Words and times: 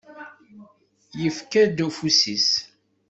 Yefka-d 1.21 1.77
ufus-is. 1.87 2.49